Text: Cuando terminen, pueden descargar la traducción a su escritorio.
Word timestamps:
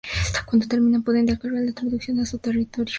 Cuando 0.47 0.67
terminen, 0.67 1.03
pueden 1.03 1.27
descargar 1.27 1.61
la 1.63 1.73
traducción 1.73 2.17
a 2.19 2.25
su 2.25 2.37
escritorio. 2.37 2.89